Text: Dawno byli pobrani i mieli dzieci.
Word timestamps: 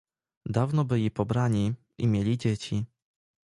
Dawno 0.45 0.85
byli 0.85 1.11
pobrani 1.11 1.73
i 1.97 2.07
mieli 2.07 2.37
dzieci. 2.37 2.85